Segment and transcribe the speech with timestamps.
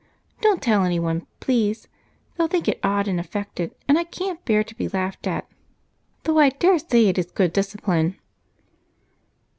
[0.41, 1.87] Don't tell anyone, please,
[2.35, 5.47] they'll think it odd and affected, and I can't bear to be laughed at,
[6.23, 8.17] though I daresay it is good discipline."